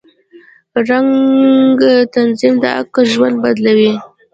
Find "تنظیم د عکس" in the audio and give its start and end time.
2.13-3.05